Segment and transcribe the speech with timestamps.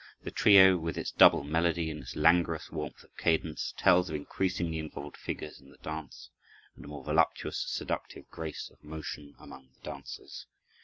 [0.23, 4.79] The trio, with its double melody and its languorous warmth of cadence, tells of increasingly
[4.79, 6.31] involved figures in the dance
[6.75, 10.47] and a more voluptuous, seductive grace of motion among the dancers.